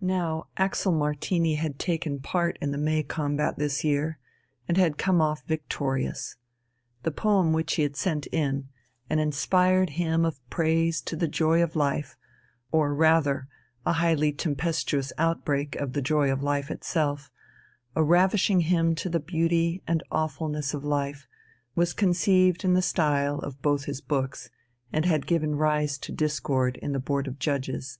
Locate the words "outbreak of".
15.18-15.94